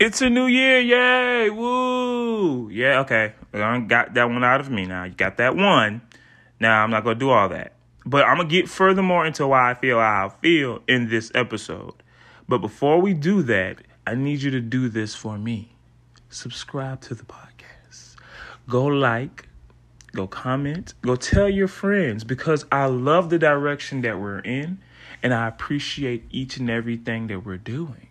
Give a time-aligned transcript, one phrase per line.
[0.00, 1.50] It's a new year, yay!
[1.50, 2.70] Woo!
[2.70, 3.32] Yeah, okay.
[3.52, 5.02] I got that one out of me now.
[5.02, 6.02] You got that one.
[6.60, 7.72] Now I'm not gonna do all that.
[8.06, 11.94] But I'm gonna get furthermore into why I feel how I feel in this episode.
[12.48, 15.74] But before we do that, I need you to do this for me.
[16.30, 18.14] Subscribe to the podcast.
[18.68, 19.48] Go like,
[20.12, 24.78] go comment, go tell your friends because I love the direction that we're in
[25.24, 28.07] and I appreciate each and everything that we're doing.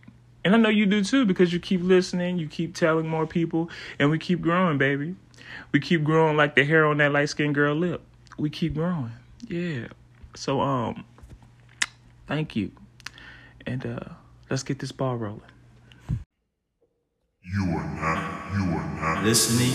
[0.47, 3.69] And I know you do too because you keep listening, you keep telling more people,
[3.99, 5.17] and we keep growing, baby.
[5.73, 8.01] We keep growing like the hair on that light skinned girl lip.
[8.37, 9.11] We keep growing.
[9.49, 9.87] Yeah.
[10.35, 11.03] So um
[12.27, 12.71] thank you.
[13.65, 13.99] And uh
[14.49, 15.41] let's get this ball rolling.
[17.43, 19.71] You are not, you are not listening,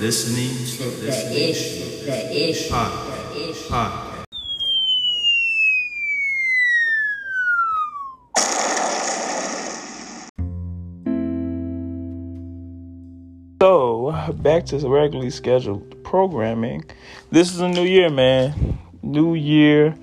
[0.00, 1.48] listening, The listening.
[1.50, 3.34] issue, the issue, Podcast.
[3.34, 4.13] the issue.
[14.44, 16.84] Back to regularly scheduled programming.
[17.30, 18.78] This is a new year, man.
[19.02, 19.96] New year.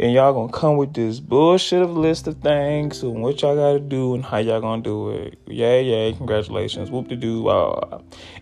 [0.00, 3.78] And y'all gonna come with this bullshit of list of things and what y'all gotta
[3.78, 5.38] do and how y'all gonna do it.
[5.46, 6.90] Yeah, yeah, congratulations.
[6.90, 7.46] Whoop de doo.
[7.46, 8.00] Uh,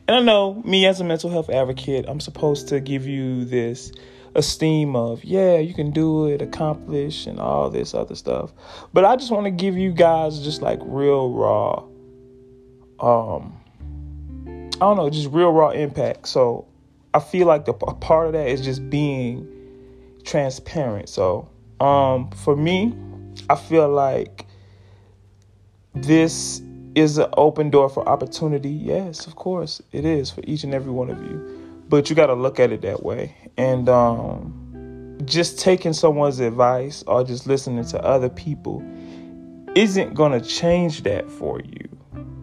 [0.09, 3.93] and I know me as a mental health advocate, I'm supposed to give you this
[4.35, 8.55] esteem of, yeah, you can do it, accomplish, and all this other stuff.
[8.95, 11.85] But I just wanna give you guys just like real raw
[13.01, 13.62] um
[14.83, 16.27] I don't know, just real raw impact.
[16.27, 16.67] So
[17.15, 19.47] I feel like the a part of that is just being
[20.25, 21.09] transparent.
[21.09, 22.93] So um for me,
[23.49, 24.45] I feel like
[25.95, 26.61] this
[26.97, 28.71] is an open door for opportunity.
[28.71, 31.85] Yes, of course, it is for each and every one of you.
[31.89, 33.37] But you got to look at it that way.
[33.57, 38.83] And um just taking someone's advice or just listening to other people
[39.77, 41.89] isn't to change that for you.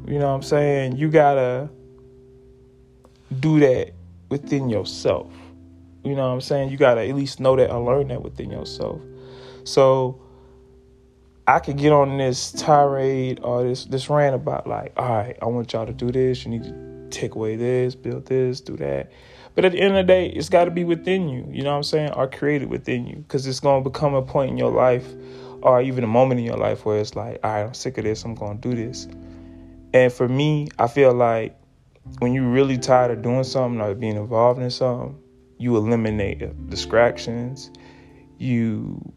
[0.08, 0.96] You know what I'm saying?
[0.96, 1.70] You got to
[3.40, 3.94] do that
[4.30, 5.32] within yourself.
[6.04, 6.70] You know what I'm saying?
[6.70, 9.02] You got to at least know that or learn that within yourself.
[9.64, 10.22] So
[11.48, 15.46] I could get on this tirade or this this rant about like, all right, I
[15.46, 16.46] want y'all to do this.
[16.46, 19.12] You need to take away this, build this, do that.
[19.56, 21.46] But at the end of the day, it's got to be within you.
[21.52, 22.12] You know what I'm saying?
[22.12, 25.08] Or created within you, because it's gonna become a point in your life,
[25.62, 28.06] or even a moment in your life where it's like, all right, I'm sick of
[28.06, 28.24] this.
[28.24, 29.08] I'm gonna do this.
[29.94, 31.59] And for me, I feel like
[32.18, 35.18] when you're really tired of doing something or being involved in something,
[35.58, 37.72] you eliminate distractions.
[38.38, 39.14] You,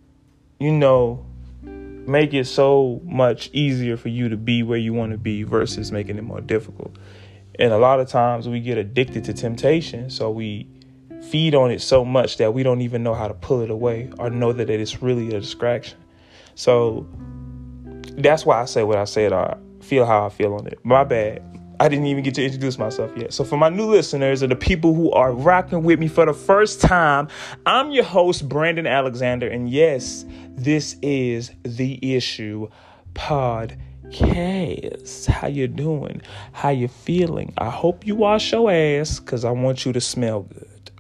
[0.59, 1.25] you know,
[1.63, 5.91] make it so much easier for you to be where you want to be versus
[5.91, 6.97] making it more difficult.
[7.59, 10.67] And a lot of times we get addicted to temptation, so we
[11.23, 14.11] feed on it so much that we don't even know how to pull it away
[14.19, 15.99] or know that it is really a distraction.
[16.55, 17.07] So
[18.17, 19.33] that's why I say what I said.
[19.33, 20.79] I feel how I feel on it.
[20.83, 21.43] My bad.
[21.81, 23.33] I didn't even get to introduce myself yet.
[23.33, 26.33] So, for my new listeners and the people who are rocking with me for the
[26.33, 27.29] first time,
[27.67, 29.49] I'm your host, Brandon Alexander.
[29.49, 32.69] And yes, this is The Issue
[33.15, 33.83] Podcast.
[35.27, 36.23] How you doing?
[36.53, 37.53] How you feeling?
[37.59, 40.91] I hope you wash your ass because I want you to smell good.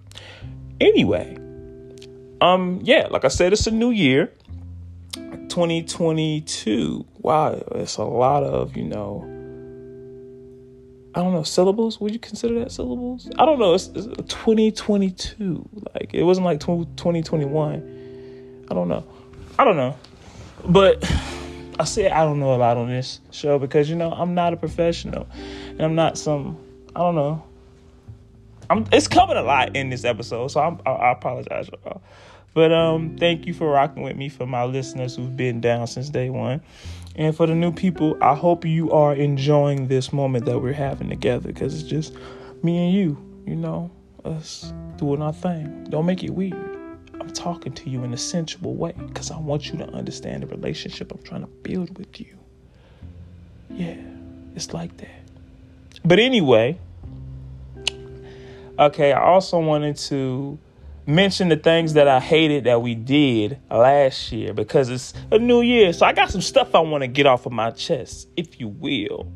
[0.81, 1.37] Anyway,
[2.41, 4.33] um, yeah, like I said, it's a new year.
[5.15, 7.05] 2022.
[7.19, 9.42] Wow, it's a lot of, you know,
[11.15, 12.01] I don't know, syllables.
[12.01, 13.29] Would you consider that syllables?
[13.39, 13.75] I don't know.
[13.75, 15.69] It's, it's 2022.
[15.95, 18.67] Like, it wasn't like 2021.
[18.71, 19.05] I don't know.
[19.59, 19.95] I don't know.
[20.65, 21.05] But
[21.79, 24.55] I say I don't know a lot on this show because, you know, I'm not
[24.55, 25.29] a professional.
[25.71, 26.57] And I'm not some,
[26.97, 27.45] I don't know.
[28.71, 32.01] I'm, it's coming a lot in this episode, so I'm, I, I apologize, y'all.
[32.55, 34.29] But um, thank you for rocking with me.
[34.29, 36.61] For my listeners who've been down since day one,
[37.17, 41.09] and for the new people, I hope you are enjoying this moment that we're having
[41.09, 42.15] together because it's just
[42.63, 43.19] me and you.
[43.47, 43.91] You know,
[44.25, 45.85] us doing our thing.
[45.91, 46.79] Don't make it weird.
[47.21, 50.47] I'm talking to you in a sensual way because I want you to understand the
[50.47, 52.37] relationship I'm trying to build with you.
[53.71, 53.97] Yeah,
[54.55, 55.23] it's like that.
[56.05, 56.79] But anyway,
[58.79, 60.59] okay, I also wanted to
[61.07, 65.61] mention the things that I hated that we did last year because it's a new
[65.61, 65.93] year.
[65.93, 68.69] So I got some stuff I want to get off of my chest, if you
[68.69, 69.31] will.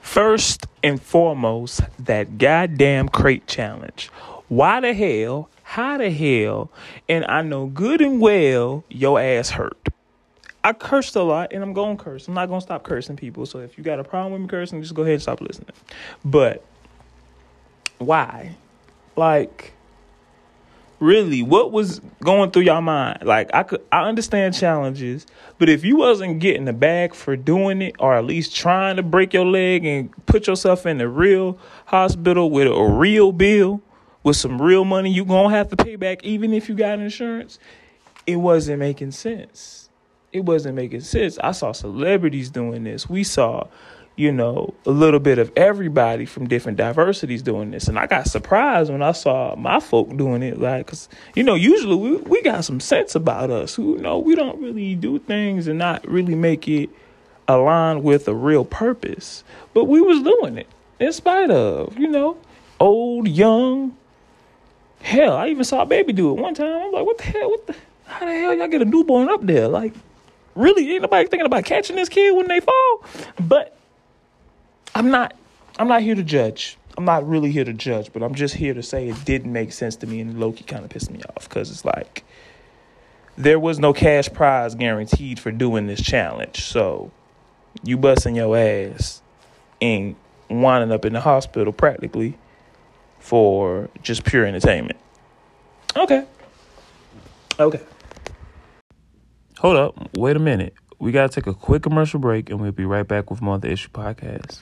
[0.00, 4.08] First and foremost, that goddamn crate challenge.
[4.48, 5.48] Why the hell?
[5.62, 6.72] How the hell?
[7.08, 9.88] And I know good and well your ass hurt.
[10.62, 12.26] I cursed a lot and I'm going to curse.
[12.28, 13.46] I'm not going to stop cursing people.
[13.46, 15.70] So if you got a problem with me cursing, just go ahead and stop listening.
[16.24, 16.64] But
[18.00, 18.56] why?
[19.16, 19.74] Like,
[20.98, 23.18] really what was going through your mind?
[23.22, 25.26] Like i could i understand challenges
[25.56, 29.02] but if you wasn't getting the bag for doing it or at least trying to
[29.02, 33.80] break your leg and put yourself in a real hospital with a real bill
[34.22, 37.58] with some real money you gonna have to pay back even if you got insurance
[38.26, 39.88] it wasn't making sense.
[40.32, 41.38] It wasn't making sense.
[41.42, 43.08] I saw celebrities doing this.
[43.08, 43.66] We saw
[44.16, 47.88] you know, a little bit of everybody from different diversities doing this.
[47.88, 50.60] And I got surprised when I saw my folk doing it.
[50.60, 54.34] Like, cause, you know, usually we, we got some sense about us who, know, we
[54.34, 56.90] don't really do things and not really make it
[57.48, 59.42] align with a real purpose.
[59.72, 60.66] But we was doing it
[60.98, 62.36] in spite of, you know,
[62.78, 63.96] old, young.
[65.02, 66.66] Hell, I even saw a baby do it one time.
[66.68, 67.50] I'm like, what the hell?
[67.50, 67.74] What the,
[68.04, 69.66] how the hell y'all get a newborn up there?
[69.66, 69.94] Like,
[70.54, 73.04] really, ain't nobody thinking about catching this kid when they fall?
[73.40, 73.78] But
[74.94, 75.34] I'm not
[75.78, 76.76] I'm not here to judge.
[76.98, 79.72] I'm not really here to judge, but I'm just here to say it didn't make
[79.72, 82.24] sense to me and lowkey kind of pissed me off because it's like
[83.36, 86.64] there was no cash prize guaranteed for doing this challenge.
[86.64, 87.10] So
[87.82, 89.22] you busting your ass
[89.80, 90.16] and
[90.50, 92.36] winding up in the hospital practically
[93.18, 94.98] for just pure entertainment.
[95.96, 96.24] Okay.
[97.58, 97.80] Okay.
[99.58, 100.16] Hold up.
[100.16, 100.74] Wait a minute.
[101.00, 103.54] We got to take a quick commercial break and we'll be right back with more
[103.54, 104.58] of the Issue Podcast.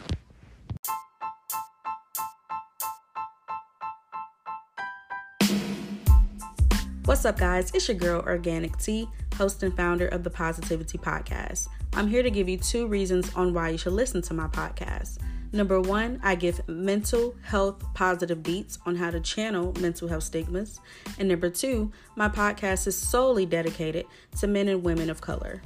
[7.06, 7.72] What's up, guys?
[7.74, 11.66] It's your girl, Organic Tea, host and founder of the Positivitea Podcast.
[11.94, 15.18] I'm here to give you two reasons on why you should listen to my podcast.
[15.50, 20.78] Number one, I give mental health positive beats on how to channel mental health stigmas.
[21.18, 24.06] And number two, my podcast is solely dedicated
[24.38, 25.62] to men and women of color.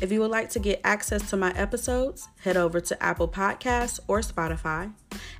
[0.00, 4.00] If you would like to get access to my episodes, head over to Apple Podcasts
[4.08, 4.90] or Spotify,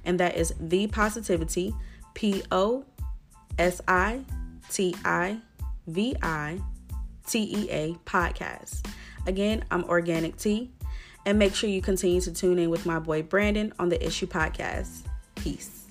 [0.05, 1.75] and that is The Positivitea,
[2.12, 2.85] P O
[3.59, 4.21] S I
[4.69, 5.39] T I
[5.87, 6.61] V I
[7.27, 8.87] T E A podcast.
[9.27, 10.71] Again, I'm Organic Tea,
[11.25, 14.27] and make sure you continue to tune in with my boy Brandon on the Issue
[14.27, 15.05] Podcast.
[15.37, 15.87] Peace.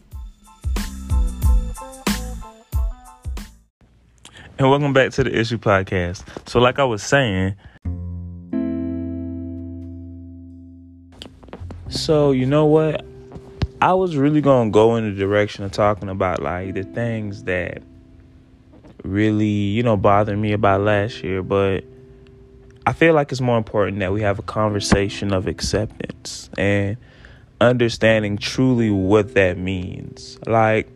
[4.59, 6.23] And welcome back to the Issue Podcast.
[6.47, 7.55] So, like I was saying,
[11.89, 13.05] so you know what?
[13.81, 17.81] I was really gonna go in the direction of talking about like the things that
[19.03, 21.83] really, you know, bothered me about last year, but
[22.85, 26.97] I feel like it's more important that we have a conversation of acceptance and
[27.61, 30.39] understanding truly what that means.
[30.45, 30.89] Like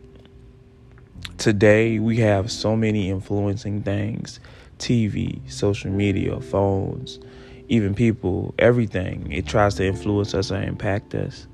[1.37, 4.39] today, we have so many influencing things
[4.79, 7.19] TV, social media, phones,
[7.67, 9.31] even people, everything.
[9.31, 11.47] It tries to influence us or impact us.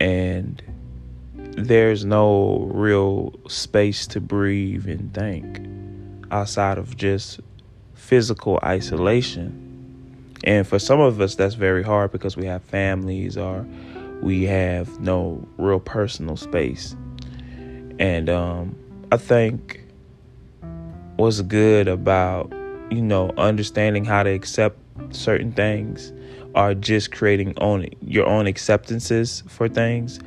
[0.00, 0.62] And
[1.56, 5.60] there's no real space to breathe and think
[6.30, 7.40] outside of just
[7.94, 9.60] physical isolation.
[10.44, 13.66] And for some of us, that's very hard because we have families or
[14.20, 16.96] we have no real personal space.
[17.98, 18.76] And um,
[19.12, 19.84] I think
[21.16, 22.52] what's good about,
[22.90, 24.78] you know, understanding how to accept
[25.10, 26.12] certain things
[26.54, 30.20] or just creating own your own acceptances for things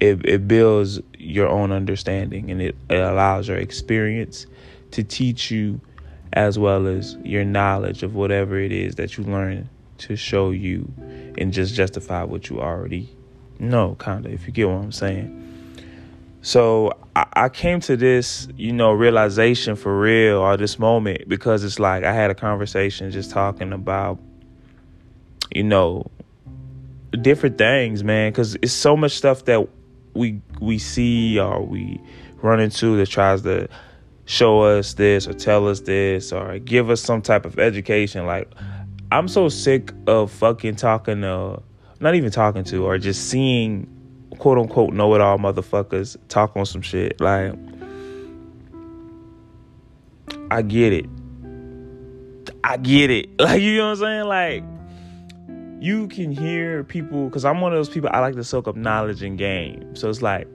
[0.00, 4.46] it, it builds your own understanding and it, it allows your experience
[4.92, 5.80] to teach you
[6.32, 9.68] as well as your knowledge of whatever it is that you learn
[9.98, 10.90] to show you
[11.36, 13.14] and just justify what you already
[13.58, 15.47] know, kind of, if you get what I'm saying.
[16.48, 21.78] So I, came to this, you know, realization for real or this moment because it's
[21.78, 24.18] like I had a conversation just talking about,
[25.54, 26.10] you know,
[27.20, 29.68] different things, man, because it's so much stuff that
[30.14, 32.00] we we see or we
[32.40, 33.68] run into that tries to
[34.24, 38.24] show us this or tell us this or give us some type of education.
[38.24, 38.50] Like
[39.10, 41.62] i'm so sick of fucking talking to
[42.00, 43.86] not even talking to or just seeing
[44.38, 47.54] quote unquote know-it-all motherfuckers talk on some shit like
[50.50, 51.06] i get it
[52.64, 54.64] i get it like you know what i'm saying like
[55.80, 58.76] you can hear people because I'm one of those people I like to soak up
[58.76, 59.94] knowledge and game.
[59.94, 60.48] So it's like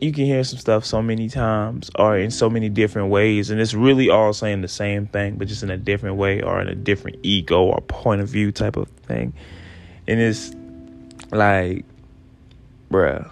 [0.00, 3.60] you can hear some stuff so many times or in so many different ways, and
[3.60, 6.68] it's really all saying the same thing, but just in a different way or in
[6.68, 9.32] a different ego or point of view type of thing.
[10.08, 10.52] And it's
[11.30, 11.84] like,
[12.92, 13.30] bruh,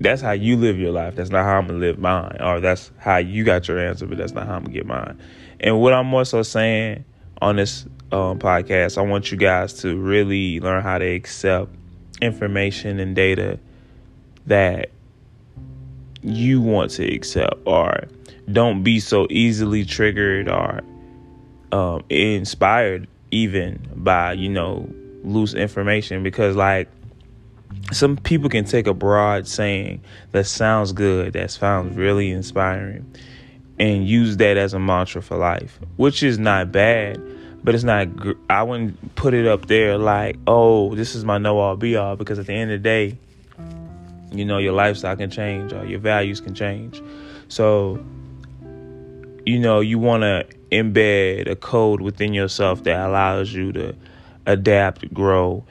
[0.00, 1.16] that's how you live your life.
[1.16, 4.18] That's not how I'm gonna live mine, or that's how you got your answer, but
[4.18, 5.18] that's not how I'm gonna get mine.
[5.60, 7.04] And what I'm more so saying
[7.40, 11.74] on this um, podcast, I want you guys to really learn how to accept
[12.20, 13.58] information and data
[14.46, 14.90] that
[16.22, 18.04] you want to accept or
[18.50, 20.80] don't be so easily triggered or
[21.72, 24.88] um, inspired even by you know
[25.24, 26.88] loose information because like
[27.92, 30.00] some people can take a broad saying
[30.32, 33.10] that sounds good that sounds really inspiring
[33.78, 37.20] and use that as a mantra for life which is not bad
[37.62, 38.08] but it's not
[38.50, 42.16] i wouldn't put it up there like oh this is my know all be all
[42.16, 43.18] because at the end of the day
[44.32, 47.02] you know your lifestyle can change or your values can change.
[47.48, 48.04] So
[49.44, 53.94] you know you want to embed a code within yourself that allows you to
[54.46, 55.64] adapt grow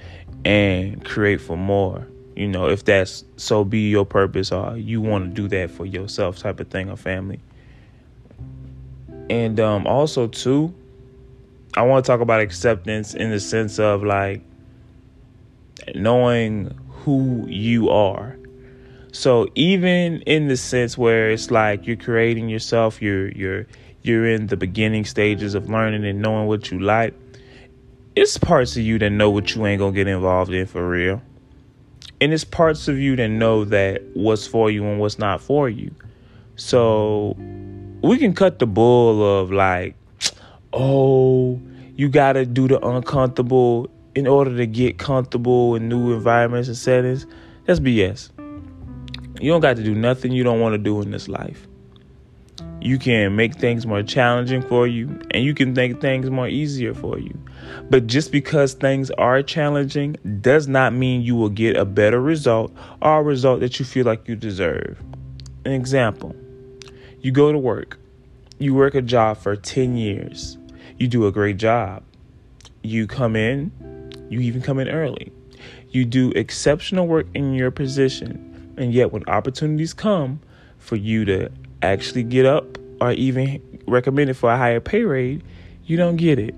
[0.46, 5.26] and create for more you know if that's so be your purpose or you want
[5.26, 7.40] to do that for yourself type of thing or family
[9.30, 10.74] and um also too
[11.78, 14.42] I want to talk about acceptance in the sense of like
[15.94, 18.38] knowing who you are.
[19.12, 23.68] So even in the sense where it's like you're creating yourself, you're you're
[24.04, 27.14] you're in the beginning stages of learning and knowing what you like.
[28.16, 31.22] It's parts of you that know what you ain't gonna get involved in for real.
[32.22, 35.68] And it's parts of you that know that what's for you and what's not for
[35.68, 35.94] you.
[36.56, 37.36] So
[38.02, 39.96] we can cut the bull of like
[40.76, 41.60] oh,
[41.96, 46.78] you got to do the uncomfortable in order to get comfortable in new environments and
[46.78, 47.26] settings.
[47.66, 48.30] That's BS.
[49.42, 51.68] You don't got to do nothing you don't want to do in this life.
[52.86, 56.94] You can make things more challenging for you, and you can make things more easier
[56.94, 57.38] for you.
[57.90, 62.72] But just because things are challenging does not mean you will get a better result
[63.02, 65.02] or a result that you feel like you deserve.
[65.66, 66.36] An example
[67.22, 67.98] you go to work,
[68.60, 70.58] you work a job for 10 years
[70.98, 72.04] you do a great job.
[72.82, 73.72] You come in,
[74.30, 75.32] you even come in early.
[75.90, 78.74] You do exceptional work in your position.
[78.78, 80.40] And yet, when opportunities come
[80.78, 81.52] for you to
[81.86, 85.42] actually get up or even recommended for a higher pay rate,
[85.86, 86.56] you don't get it.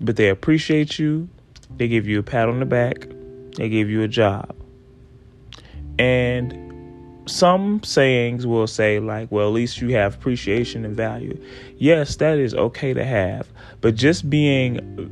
[0.00, 1.28] But they appreciate you,
[1.76, 3.08] they give you a pat on the back,
[3.56, 4.54] they give you a job.
[5.98, 6.66] And
[7.26, 11.36] some sayings will say like well at least you have appreciation and value
[11.76, 13.48] yes that is okay to have
[13.80, 15.10] but just being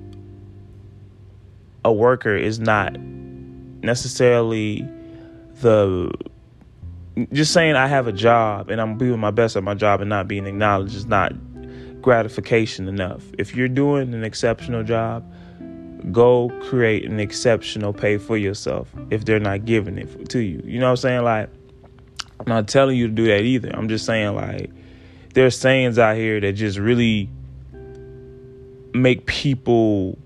[1.84, 2.96] a worker is not
[3.82, 4.88] necessarily
[5.60, 6.10] the
[7.32, 10.10] just saying i have a job and i'm doing my best at my job and
[10.10, 11.32] not being acknowledged is not
[12.02, 15.24] gratification enough if you're doing an exceptional job
[16.12, 20.78] go create an exceptional pay for yourself if they're not giving it to you you
[20.78, 21.48] know what i'm saying like
[22.40, 23.70] I'm not telling you to do that either.
[23.74, 24.70] I'm just saying like
[25.34, 27.28] there's sayings out here that just really
[28.92, 30.18] make people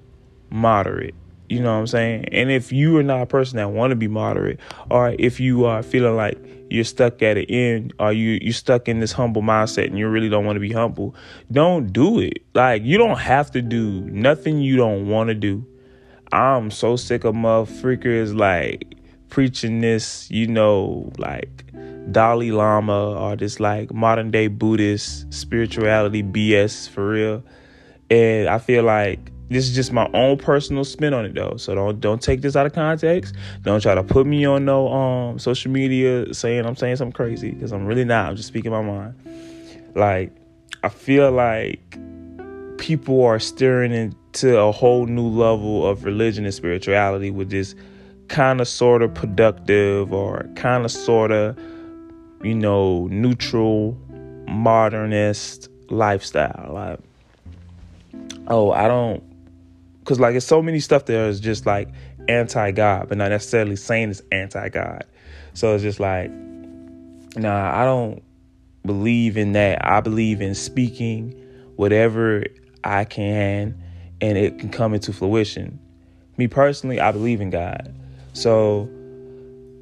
[0.50, 1.14] moderate.
[1.48, 2.26] You know what I'm saying?
[2.32, 5.64] And if you are not a person that want to be moderate, or if you
[5.64, 6.38] are feeling like
[6.70, 10.08] you're stuck at an end, or you you're stuck in this humble mindset and you
[10.08, 11.14] really don't want to be humble,
[11.50, 12.44] don't do it.
[12.54, 15.66] Like you don't have to do nothing you don't want to do.
[16.32, 18.94] I'm so sick of motherfuckers like
[19.28, 21.64] preaching this, you know, like
[22.10, 27.42] Dalai Lama or this like modern day Buddhist spirituality BS for real.
[28.10, 31.56] And I feel like this is just my own personal spin on it though.
[31.56, 33.34] So don't don't take this out of context.
[33.62, 37.52] Don't try to put me on no um social media saying I'm saying something crazy
[37.52, 38.30] because I'm really not.
[38.30, 39.14] I'm just speaking my mind.
[39.94, 40.32] Like
[40.82, 41.98] I feel like
[42.78, 47.74] people are steering into a whole new level of religion and spirituality with this
[48.28, 51.58] kind of sort of productive or kind of sort of
[52.42, 53.96] you know, neutral,
[54.48, 56.70] modernist lifestyle.
[56.72, 57.00] Like,
[58.48, 59.22] oh, I don't,
[60.08, 61.90] because like, it's so many stuff there is just like
[62.30, 65.04] anti God, but not necessarily saying it's anti God.
[65.52, 66.30] So it's just like,
[67.36, 68.22] nah, I don't
[68.86, 69.84] believe in that.
[69.84, 71.32] I believe in speaking
[71.76, 72.42] whatever
[72.82, 73.78] I can
[74.22, 75.78] and it can come into fruition.
[76.38, 77.94] Me personally, I believe in God.
[78.32, 78.88] So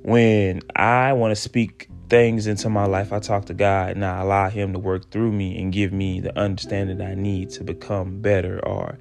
[0.03, 4.23] when I want to speak things into my life, I talk to God and I
[4.23, 8.21] allow Him to work through me and give me the understanding I need to become
[8.21, 8.99] better or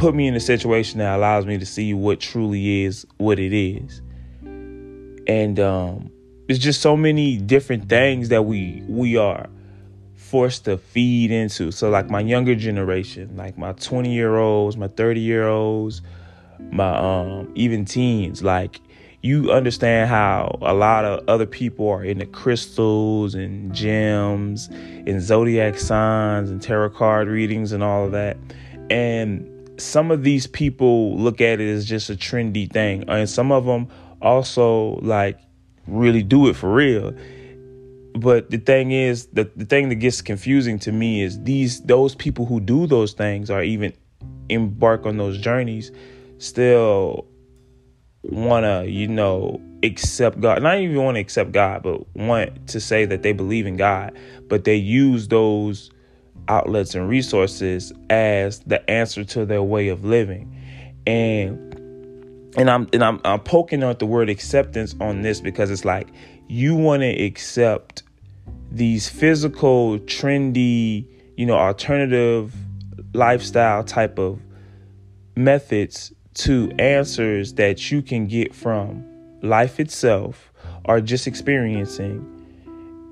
[0.00, 3.52] put me in a situation that allows me to see what truly is what it
[3.52, 4.00] is.
[5.26, 6.10] And um,
[6.48, 9.50] it's just so many different things that we we are
[10.16, 11.70] forced to feed into.
[11.70, 16.00] So like my younger generation, like my 20 year olds, my 30 year olds,
[16.70, 18.80] my um even teens, like
[19.20, 25.78] you understand how a lot of other people are into crystals and gems and zodiac
[25.78, 28.38] signs and tarot card readings and all of that.
[28.88, 29.49] And
[29.80, 33.00] some of these people look at it as just a trendy thing.
[33.02, 33.10] Mm-hmm.
[33.10, 33.88] And some of them
[34.22, 35.38] also like
[35.86, 37.14] really do it for real.
[38.14, 42.14] but the thing is, the, the thing that gets confusing to me is these those
[42.14, 43.92] people who do those things or even
[44.48, 45.92] embark on those journeys
[46.38, 47.26] still
[48.22, 50.62] wanna, you know, accept God.
[50.62, 54.16] Not even want to accept God, but want to say that they believe in God,
[54.48, 55.90] but they use those
[56.48, 60.56] outlets and resources as the answer to their way of living.
[61.06, 61.70] And
[62.56, 66.08] and I'm and I'm, I'm poking out the word acceptance on this because it's like
[66.48, 68.02] you want to accept
[68.72, 71.06] these physical, trendy,
[71.36, 72.54] you know, alternative
[73.14, 74.40] lifestyle type of
[75.36, 79.04] methods to answers that you can get from
[79.42, 80.52] life itself
[80.84, 82.39] or just experiencing.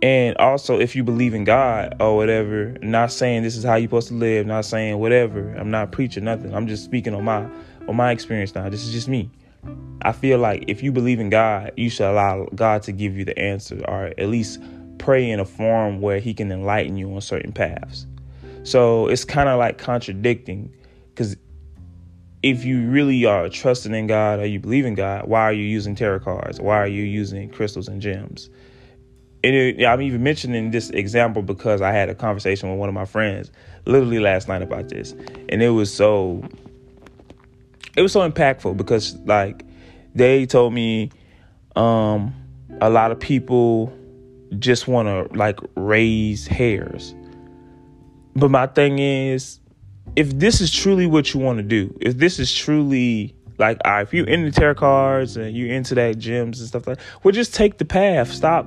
[0.00, 3.88] And also, if you believe in God or whatever, not saying this is how you're
[3.88, 5.52] supposed to live, not saying whatever.
[5.54, 6.54] I'm not preaching nothing.
[6.54, 7.48] I'm just speaking on my
[7.88, 8.68] on my experience now.
[8.68, 9.30] This is just me.
[10.02, 13.24] I feel like if you believe in God, you should allow God to give you
[13.24, 14.60] the answer, or at least
[14.98, 18.06] pray in a form where He can enlighten you on certain paths.
[18.62, 20.72] So it's kind of like contradicting
[21.08, 21.36] because
[22.42, 25.64] if you really are trusting in God or you believe in God, why are you
[25.64, 26.60] using tarot cards?
[26.60, 28.48] Why are you using crystals and gems?
[29.44, 32.94] And it, I'm even mentioning this example because I had a conversation with one of
[32.94, 33.50] my friends
[33.86, 35.12] literally last night about this,
[35.48, 36.42] and it was so
[37.96, 39.64] it was so impactful because like
[40.14, 41.10] they told me
[41.76, 42.34] um
[42.80, 43.92] a lot of people
[44.58, 47.14] just want to like raise hairs.
[48.34, 49.60] But my thing is
[50.16, 54.02] if this is truly what you want to do, if this is truly like, right,
[54.02, 57.54] if you're into tarot cards and you're into that gems and stuff like, well, just
[57.54, 58.32] take the path.
[58.32, 58.66] Stop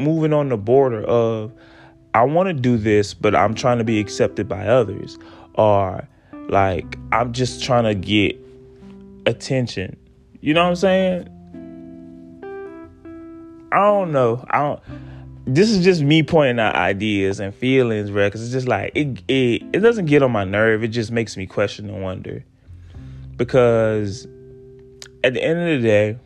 [0.00, 1.52] moving on the border of
[2.14, 5.18] I want to do this, but I'm trying to be accepted by others,
[5.54, 6.08] or
[6.48, 8.36] like I'm just trying to get
[9.26, 9.96] attention.
[10.40, 11.28] You know what I'm saying?
[13.72, 14.44] I don't know.
[14.50, 14.80] I don't
[15.54, 18.28] this is just me pointing out ideas and feelings, bro.
[18.28, 20.84] Because it's just like it, it it doesn't get on my nerve.
[20.84, 22.44] It just makes me question and wonder.
[23.36, 24.26] Because
[25.24, 26.18] at the end of the day,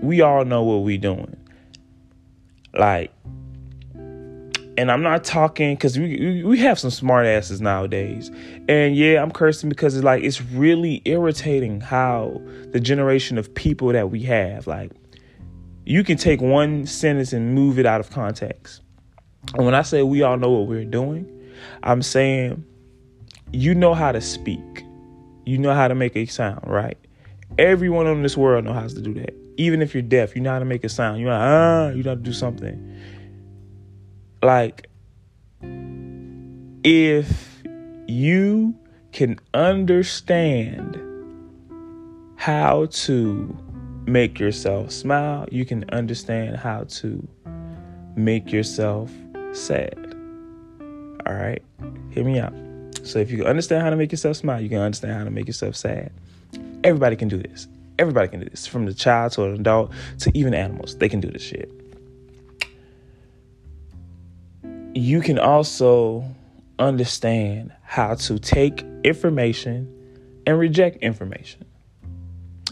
[0.00, 1.36] we all know what we're doing.
[2.74, 3.12] Like,
[3.94, 8.30] and I'm not talking because we we have some smart asses nowadays.
[8.68, 13.88] And yeah, I'm cursing because it's like it's really irritating how the generation of people
[13.88, 14.92] that we have, like
[15.84, 18.80] you can take one sentence and move it out of context.
[19.54, 21.26] And when I say we all know what we're doing,
[21.82, 22.64] I'm saying
[23.52, 24.84] you know how to speak.
[25.44, 26.96] You know how to make a sound, right?
[27.58, 29.34] Everyone in this world knows how to do that.
[29.60, 31.20] Even if you're deaf, you know how to make a sound.
[31.20, 32.96] You know, ah, you know how to do something.
[34.42, 34.88] Like,
[36.82, 37.62] if
[38.08, 38.74] you
[39.12, 40.98] can understand
[42.36, 43.54] how to
[44.06, 47.28] make yourself smile, you can understand how to
[48.16, 49.10] make yourself
[49.52, 49.94] sad.
[51.26, 51.62] All right?
[52.12, 52.54] Hear me out.
[53.02, 55.46] So if you understand how to make yourself smile, you can understand how to make
[55.46, 56.12] yourself sad.
[56.82, 57.68] Everybody can do this.
[58.00, 58.66] Everybody can do this.
[58.66, 61.70] From the child to an adult to even animals, they can do this shit.
[64.94, 66.24] You can also
[66.78, 69.86] understand how to take information
[70.46, 71.66] and reject information.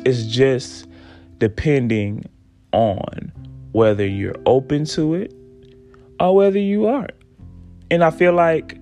[0.06, 0.88] It's just
[1.36, 2.24] depending
[2.72, 3.30] on
[3.72, 5.34] whether you're open to it
[6.18, 7.12] or whether you aren't.
[7.90, 8.77] And I feel like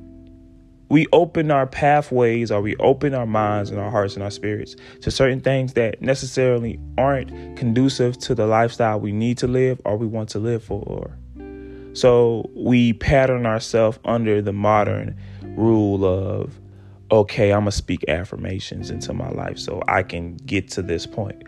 [0.88, 4.76] we open our pathways or we open our minds and our hearts and our spirits
[5.00, 9.96] to certain things that necessarily aren't conducive to the lifestyle we need to live or
[9.96, 11.16] we want to live for.
[11.94, 16.60] So we pattern ourselves under the modern rule of,
[17.10, 21.06] okay, I'm going to speak affirmations into my life so I can get to this
[21.06, 21.42] point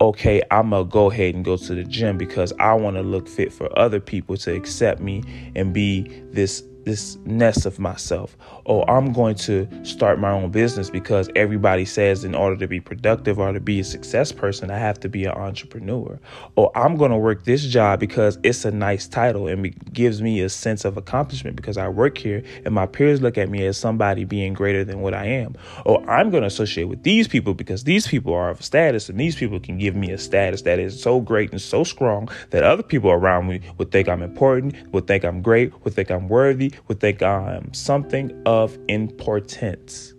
[0.00, 3.28] okay, I'm gonna go ahead and go to the gym because I want to look
[3.28, 5.22] fit for other people to accept me
[5.54, 8.36] and be this this nest of myself.
[8.64, 12.80] Or I'm going to start my own business because everybody says in order to be
[12.80, 16.18] productive or to be a success person, I have to be an entrepreneur.
[16.56, 20.22] Or I'm going to work this job because it's a nice title and it gives
[20.22, 23.66] me a sense of accomplishment because I work here and my peers look at me
[23.66, 25.56] as somebody being greater than what I am.
[25.84, 29.18] Or I'm going to associate with these people because these people are of status and
[29.18, 32.62] these people can give me a status that is so great and so strong that
[32.62, 36.28] other people around me would think I'm important, would think I'm great, would think I'm
[36.28, 40.12] worthy, think I'm something of importance.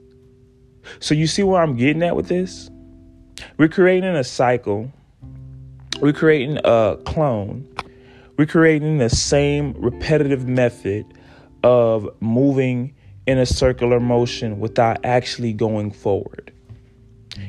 [1.00, 2.70] So, you see where I'm getting at with this?
[3.58, 4.92] We're creating a cycle,
[6.00, 7.68] we're creating a clone,
[8.38, 11.06] we're creating the same repetitive method
[11.64, 12.94] of moving
[13.28, 16.52] in a circular motion without actually going forward.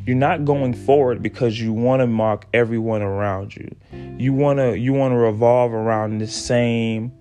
[0.04, 3.74] You're not going forward because you want to mark everyone around you.
[4.18, 7.12] You want to you want to revolve around the same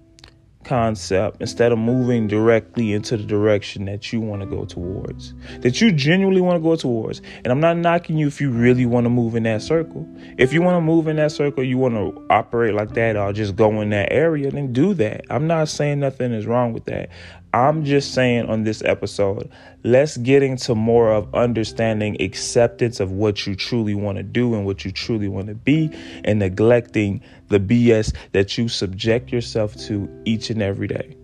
[0.65, 5.80] concept instead of moving directly into the direction that you want to go towards, that
[5.80, 7.21] you genuinely want to go towards.
[7.43, 10.08] And I'm not knocking you if you really want to move in that circle.
[10.38, 13.32] If you want to move in that circle, you want to operate like that or
[13.32, 15.25] just go in that area, then do that.
[15.30, 17.10] I'm not saying nothing is wrong with that.
[17.56, 19.50] I'm just saying on this episode,
[19.86, 24.65] let's get into more of understanding acceptance of what you truly want to do and
[24.65, 25.89] what you truly want to be
[26.26, 31.15] and neglecting the BS that you subject yourself to each and every day.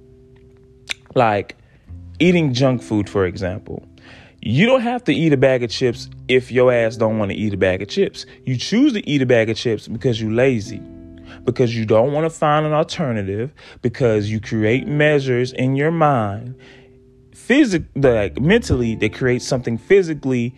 [1.15, 1.58] Like
[2.20, 3.86] eating junk food, for example.
[4.41, 7.38] You don't have to eat a bag of chips if your ass don't want to
[7.38, 8.26] eat a bag of chips.
[8.46, 10.82] You choose to eat a bag of chips because you're lazy
[11.43, 16.56] because you don't want to find an alternative, because you create measures in your mind,
[17.34, 20.56] physic like mentally, that create something physically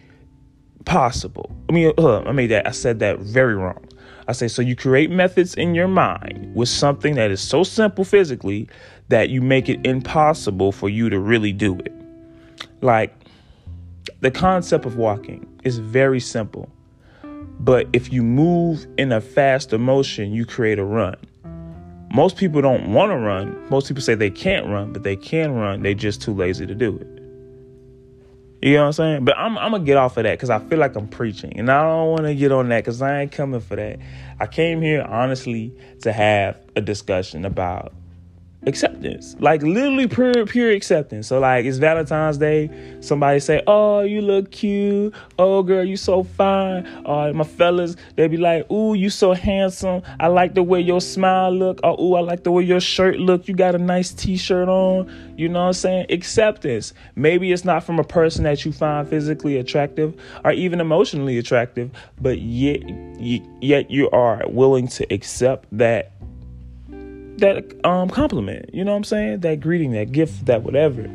[0.85, 1.55] possible.
[1.69, 2.67] I mean, uh, I made that.
[2.67, 3.85] I said that very wrong.
[4.27, 4.61] I say so.
[4.61, 8.67] You create methods in your mind with something that is so simple physically
[9.09, 11.93] that you make it impossible for you to really do it.
[12.81, 13.13] Like
[14.21, 16.69] the concept of walking is very simple.
[17.63, 21.15] But if you move in a faster motion, you create a run.
[22.13, 23.57] Most people don't want to run.
[23.69, 25.81] Most people say they can't run, but they can run.
[25.81, 27.07] They're just too lazy to do it.
[28.67, 29.25] You know what I'm saying?
[29.25, 31.71] But I'm, I'm gonna get off of that because I feel like I'm preaching, and
[31.71, 33.97] I don't want to get on that because I ain't coming for that.
[34.41, 37.93] I came here honestly to have a discussion about
[38.65, 39.35] acceptance.
[39.39, 41.27] Like literally pure pure acceptance.
[41.27, 42.69] So like it's valentine's day.
[43.01, 45.13] Somebody say oh you look cute.
[45.37, 46.85] Oh girl you so fine.
[47.05, 50.01] Uh my fellas they be like ooh you so handsome.
[50.19, 51.79] I like the way your smile look.
[51.83, 53.47] Oh ooh i like the way your shirt look.
[53.47, 55.11] You got a nice t-shirt on.
[55.37, 56.05] You know what i'm saying?
[56.09, 56.93] Acceptance.
[57.15, 61.91] Maybe it's not from a person that you find physically attractive or even emotionally attractive
[62.21, 62.81] but yet
[63.19, 66.11] yet you are willing to accept that
[67.37, 68.73] that um compliment.
[68.73, 69.39] You know what I'm saying?
[69.41, 71.09] That greeting, that gift, that whatever.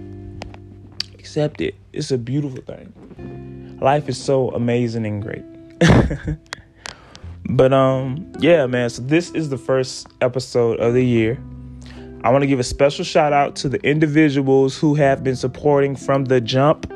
[1.15, 1.75] Accept it.
[1.93, 3.79] It's a beautiful thing.
[3.81, 5.45] Life is so amazing and great.
[7.51, 8.91] but um yeah, man.
[8.91, 11.39] So this is the first episode of the year.
[12.25, 15.95] I want to give a special shout out to the individuals who have been supporting
[15.95, 16.93] from the jump.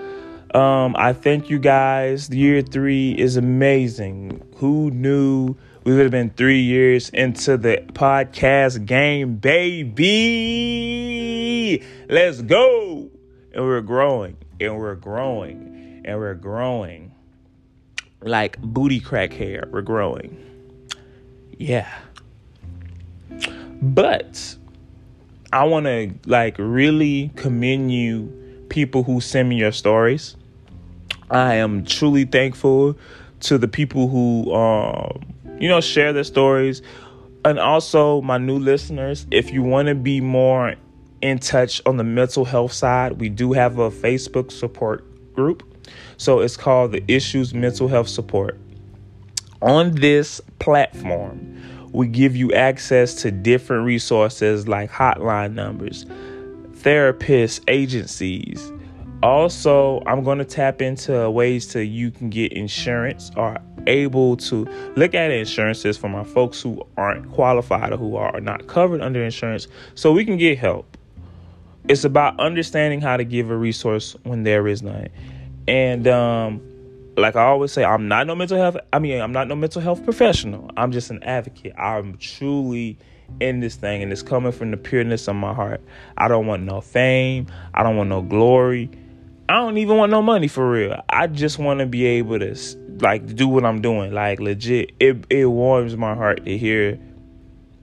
[0.54, 2.28] Um, I thank you guys.
[2.28, 4.42] Year three is amazing.
[4.56, 10.02] Who knew we would have been three years into the podcast game, baby.
[12.08, 13.10] Let's go.
[13.52, 17.12] And we're growing, and we're growing, and we're growing.
[18.20, 20.36] Like booty crack hair, we're growing.
[21.58, 21.92] Yeah.
[23.82, 24.56] But
[25.52, 30.36] I want to like really commend you, people who send me your stories.
[31.28, 32.96] I am truly thankful
[33.40, 35.31] to the people who um,
[35.62, 36.82] you know, share their stories.
[37.44, 40.74] And also, my new listeners, if you want to be more
[41.22, 45.62] in touch on the mental health side, we do have a Facebook support group.
[46.16, 48.58] So it's called the Issues Mental Health Support.
[49.62, 56.06] On this platform, we give you access to different resources like hotline numbers,
[56.82, 58.72] therapists, agencies.
[59.22, 64.66] Also, I'm going to tap into ways to you can get insurance or able to
[64.96, 69.22] look at insurances for my folks who aren't qualified or who are not covered under
[69.22, 70.96] insurance so we can get help.
[71.88, 75.08] It's about understanding how to give a resource when there is none.
[75.66, 76.60] And um,
[77.16, 78.76] like I always say, I'm not no mental health.
[78.92, 80.70] I mean, I'm not no mental health professional.
[80.76, 81.74] I'm just an advocate.
[81.76, 82.98] I'm truly
[83.40, 85.80] in this thing, and it's coming from the pureness of my heart.
[86.16, 87.46] I don't want no fame.
[87.74, 88.90] I don't want no glory.
[89.52, 91.02] I don't even want no money for real.
[91.10, 92.56] I just want to be able to
[93.00, 94.10] like do what I'm doing.
[94.10, 96.98] Like legit, it it warms my heart to hear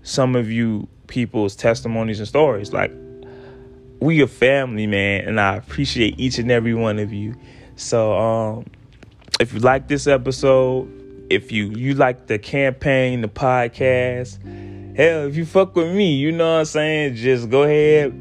[0.01, 2.73] some of you people's testimonies and stories.
[2.73, 2.91] Like
[3.99, 7.35] we a family, man, and I appreciate each and every one of you.
[7.75, 8.65] So um
[9.39, 10.89] if you like this episode,
[11.29, 14.39] if you you like the campaign, the podcast,
[14.97, 18.11] hell, if you fuck with me, you know what I'm saying, just go ahead,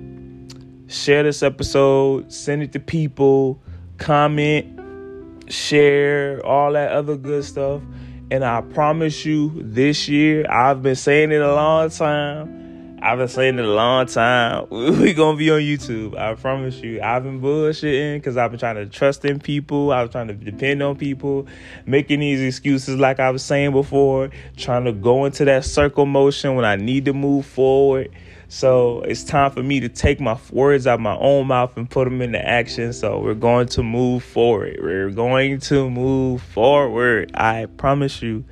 [0.88, 3.60] share this episode, send it to people,
[3.98, 7.82] comment, share, all that other good stuff.
[8.30, 12.98] And I promise you, this year, I've been saying it a long time.
[13.00, 14.66] I've been saying it a long time.
[14.70, 16.18] We gonna be on YouTube.
[16.18, 17.00] I promise you.
[17.00, 19.92] I've been bullshitting because I've been trying to trust in people.
[19.92, 21.46] I was trying to depend on people,
[21.86, 26.56] making these excuses like I was saying before, trying to go into that circle motion
[26.56, 28.10] when I need to move forward,
[28.48, 31.88] So it's time for me to take my words out of my own mouth and
[31.88, 32.94] put them into action.
[32.94, 34.78] So we're going to move forward.
[34.82, 37.30] We're going to move forward.
[37.34, 38.44] I promise you.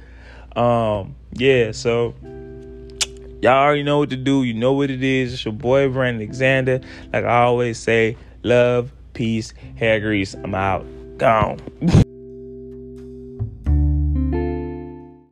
[0.55, 2.15] Um, yeah, so
[3.43, 4.43] y'all already know what to do.
[4.43, 5.33] You know what it is.
[5.33, 6.81] It's your boy Brandon Alexander.
[7.13, 10.35] Like I always say, love, peace, hair grease.
[10.35, 10.85] I'm out.
[11.17, 11.59] Gone.